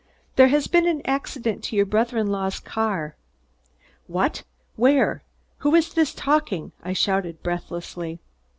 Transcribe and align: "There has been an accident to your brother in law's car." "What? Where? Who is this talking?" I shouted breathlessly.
"There 0.35 0.47
has 0.47 0.65
been 0.65 0.87
an 0.87 1.03
accident 1.05 1.63
to 1.65 1.75
your 1.75 1.85
brother 1.85 2.17
in 2.17 2.25
law's 2.25 2.59
car." 2.59 3.15
"What? 4.07 4.41
Where? 4.75 5.21
Who 5.59 5.75
is 5.75 5.93
this 5.93 6.11
talking?" 6.15 6.71
I 6.81 6.93
shouted 6.93 7.43
breathlessly. 7.43 8.19